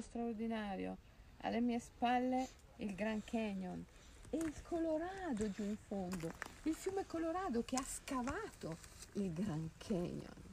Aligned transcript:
straordinario. 0.00 0.96
Alle 1.42 1.60
mie 1.60 1.78
spalle 1.78 2.48
il 2.76 2.94
Grand 2.94 3.22
Canyon 3.24 3.84
e 4.30 4.36
il 4.36 4.62
Colorado 4.62 5.50
giù 5.50 5.62
in 5.62 5.76
fondo, 5.86 6.32
il 6.64 6.74
fiume 6.74 7.06
Colorado 7.06 7.62
che 7.64 7.76
ha 7.76 7.84
scavato 7.84 8.78
il 9.14 9.32
Grand 9.32 9.70
Canyon. 9.78 10.44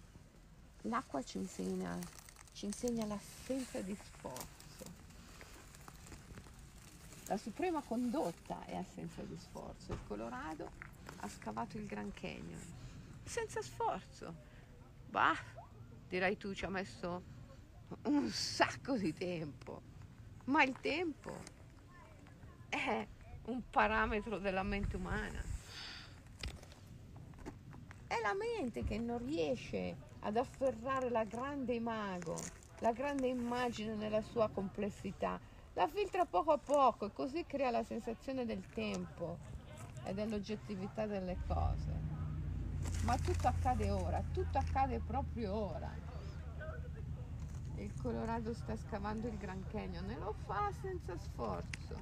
L'acqua 0.83 1.23
ci 1.23 1.37
insegna, 1.37 1.97
ci 2.53 2.65
insegna 2.65 3.05
l'assenza 3.05 3.81
di 3.81 3.95
sforzo. 3.95 4.51
La 7.28 7.38
suprema 7.38 7.82
condotta 7.82 8.66
è 8.66 8.75
assenza 8.75 9.21
di 9.21 9.38
sforzo. 9.38 9.94
Il 9.94 10.00
Colorado 10.07 10.70
ha 11.18 11.30
scavato 11.30 11.78
il 11.78 11.86
Grand 11.86 12.14
Canyon 12.14 12.62
senza 13.23 13.62
sforzo. 13.62 14.52
Bah, 15.10 15.36
dirai 16.10 16.38
tu, 16.38 16.54
ci 16.54 16.66
ha 16.66 16.70
messo 16.70 17.32
un 18.04 18.29
sacco 18.29 18.97
di 18.97 19.13
tempo, 19.13 19.81
ma 20.45 20.63
il 20.63 20.75
tempo 20.79 21.32
è 22.69 23.07
un 23.46 23.61
parametro 23.69 24.39
della 24.39 24.64
mente 24.64 24.96
umana. 24.96 25.42
È 28.07 28.15
la 28.21 28.33
mente 28.33 28.83
che 28.83 28.97
non 28.97 29.19
riesce 29.25 29.96
ad 30.19 30.37
afferrare 30.37 31.09
la 31.09 31.23
grande 31.23 31.73
imago, 31.73 32.36
la 32.80 32.92
grande 32.92 33.28
immagine 33.28 33.95
nella 33.95 34.22
sua 34.22 34.50
complessità. 34.50 35.39
La 35.73 35.88
filtra 35.88 36.25
poco 36.25 36.52
a 36.52 36.58
poco 36.58 37.06
e 37.06 37.14
così 37.14 37.45
crea 37.45 37.72
la 37.72 37.84
sensazione 37.84 38.45
del 38.45 38.64
tempo 38.73 39.38
e 40.06 40.14
dell'oggettività 40.14 41.06
delle 41.08 41.38
cose. 41.47 42.11
Ma 43.06 43.17
tutto 43.17 43.47
accade 43.47 43.89
ora, 43.89 44.23
tutto 44.31 44.58
accade 44.58 45.00
proprio 45.00 45.53
ora 45.53 46.12
Colorado 48.03 48.53
sta 48.53 48.75
scavando 48.75 49.30
il 49.30 49.38
Grand 49.38 49.66
Canyon 49.72 50.09
e 50.09 50.17
lo 50.17 50.36
fa 50.45 50.70
senza 50.81 51.16
sforzo. 51.17 51.95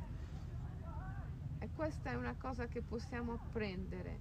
E 1.59 1.69
questa 1.75 2.09
è 2.09 2.15
una 2.15 2.33
cosa 2.39 2.65
che 2.65 2.81
possiamo 2.81 3.33
apprendere 3.33 4.19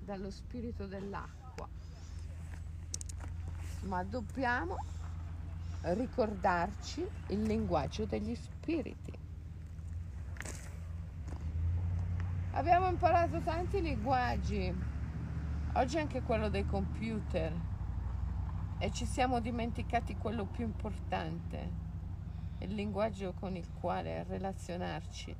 dallo 0.00 0.32
spirito 0.32 0.88
dell'acqua. 0.88 1.68
Ma 3.82 4.02
dobbiamo 4.02 4.76
ricordarci 5.82 7.06
il 7.28 7.42
linguaggio 7.42 8.04
degli 8.04 8.34
spiriti. 8.34 9.12
Abbiamo 12.50 12.88
imparato 12.88 13.40
tanti 13.42 13.80
linguaggi, 13.80 14.74
oggi 15.74 15.98
anche 15.98 16.20
quello 16.22 16.48
dei 16.48 16.66
computer 16.66 17.73
e 18.84 18.92
ci 18.92 19.06
siamo 19.06 19.40
dimenticati 19.40 20.14
quello 20.14 20.44
più 20.44 20.62
importante, 20.62 21.70
il 22.58 22.74
linguaggio 22.74 23.32
con 23.32 23.56
il 23.56 23.66
quale 23.72 24.24
relazionarci 24.24 25.34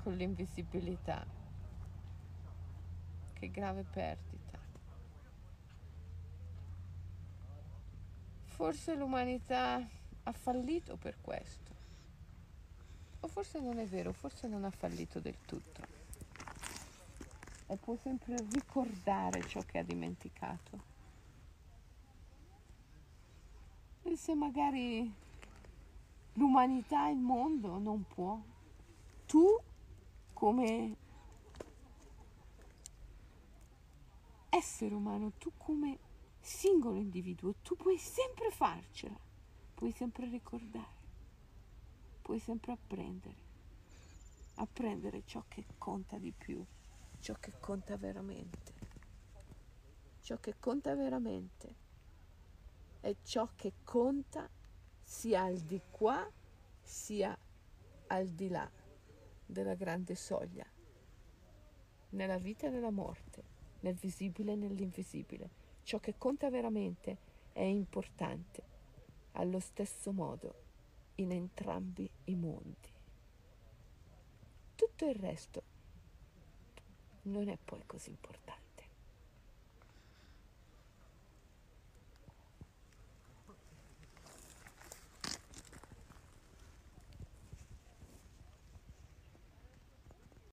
con 0.00 0.14
l'invisibilità. 0.14 1.26
Che 3.32 3.50
grave 3.50 3.82
perdita. 3.82 4.60
Forse 8.44 8.94
l'umanità 8.94 9.84
ha 10.22 10.32
fallito 10.32 10.96
per 10.96 11.16
questo. 11.20 11.72
O 13.18 13.26
forse 13.26 13.58
non 13.58 13.80
è 13.80 13.86
vero, 13.86 14.12
forse 14.12 14.46
non 14.46 14.62
ha 14.62 14.70
fallito 14.70 15.18
del 15.18 15.38
tutto. 15.44 15.80
E 17.66 17.76
può 17.76 17.96
sempre 17.96 18.36
ricordare 18.52 19.44
ciò 19.48 19.60
che 19.62 19.78
ha 19.78 19.82
dimenticato. 19.82 20.93
E 24.14 24.16
se 24.16 24.32
magari 24.36 25.12
l'umanità, 26.34 27.08
il 27.08 27.18
mondo 27.18 27.78
non 27.78 28.06
può, 28.06 28.40
tu 29.26 29.44
come 30.32 30.96
essere 34.50 34.94
umano, 34.94 35.32
tu 35.36 35.50
come 35.56 35.98
singolo 36.38 36.94
individuo, 36.94 37.56
tu 37.60 37.74
puoi 37.74 37.98
sempre 37.98 38.52
farcela, 38.52 39.18
puoi 39.74 39.90
sempre 39.90 40.28
ricordare, 40.28 40.94
puoi 42.22 42.38
sempre 42.38 42.70
apprendere, 42.70 43.36
apprendere 44.54 45.24
ciò 45.26 45.42
che 45.48 45.66
conta 45.76 46.18
di 46.18 46.30
più, 46.30 46.64
ciò 47.18 47.34
che 47.40 47.54
conta 47.58 47.96
veramente, 47.96 48.74
ciò 50.20 50.38
che 50.38 50.54
conta 50.60 50.94
veramente 50.94 51.82
è 53.04 53.14
ciò 53.22 53.50
che 53.54 53.74
conta 53.84 54.48
sia 55.02 55.42
al 55.42 55.58
di 55.58 55.78
qua 55.90 56.26
sia 56.80 57.38
al 58.06 58.28
di 58.28 58.48
là 58.48 58.70
della 59.44 59.74
grande 59.74 60.14
soglia, 60.14 60.64
nella 62.10 62.38
vita 62.38 62.66
e 62.66 62.70
nella 62.70 62.90
morte, 62.90 63.44
nel 63.80 63.94
visibile 63.94 64.52
e 64.52 64.56
nell'invisibile. 64.56 65.50
Ciò 65.82 66.00
che 66.00 66.16
conta 66.16 66.48
veramente 66.48 67.18
è 67.52 67.60
importante 67.60 68.62
allo 69.32 69.60
stesso 69.60 70.10
modo 70.10 70.62
in 71.16 71.30
entrambi 71.30 72.10
i 72.24 72.34
mondi. 72.34 72.88
Tutto 74.74 75.06
il 75.06 75.14
resto 75.14 75.62
non 77.24 77.48
è 77.48 77.58
poi 77.62 77.82
così 77.84 78.08
importante. 78.08 78.63